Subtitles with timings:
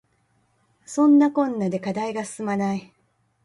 [0.83, 2.91] そんなこんなで課題が進まない